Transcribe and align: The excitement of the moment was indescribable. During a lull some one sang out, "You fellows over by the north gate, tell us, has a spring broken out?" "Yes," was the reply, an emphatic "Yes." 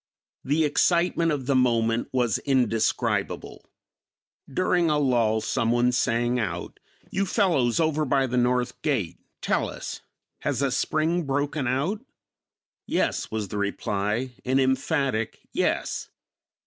The 0.43 0.65
excitement 0.65 1.31
of 1.31 1.45
the 1.45 1.53
moment 1.53 2.07
was 2.11 2.39
indescribable. 2.39 3.69
During 4.51 4.89
a 4.89 4.97
lull 4.97 5.41
some 5.41 5.69
one 5.69 5.91
sang 5.91 6.39
out, 6.39 6.79
"You 7.11 7.23
fellows 7.27 7.79
over 7.79 8.03
by 8.03 8.25
the 8.25 8.35
north 8.35 8.81
gate, 8.81 9.19
tell 9.43 9.69
us, 9.69 10.01
has 10.39 10.63
a 10.63 10.71
spring 10.71 11.25
broken 11.25 11.67
out?" 11.67 12.03
"Yes," 12.87 13.29
was 13.29 13.49
the 13.49 13.59
reply, 13.59 14.31
an 14.43 14.59
emphatic 14.59 15.47
"Yes." 15.53 16.09